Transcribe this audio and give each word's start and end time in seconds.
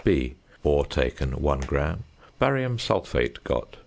(b) 0.03 0.33
Ore 0.63 0.83
taken, 0.87 1.33
1 1.33 1.59
gram. 1.59 2.05
Barium 2.39 2.79
sulphate 2.79 3.43
got, 3.43 3.73
1. 3.73 3.73